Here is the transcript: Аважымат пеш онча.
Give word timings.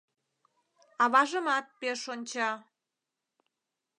Аважымат 1.03 1.65
пеш 1.79 1.99
онча. 2.13 2.49